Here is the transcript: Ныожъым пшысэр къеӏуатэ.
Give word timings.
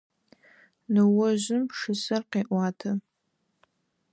Ныожъым 0.93 1.63
пшысэр 1.69 2.21
къеӏуатэ. 2.31 2.91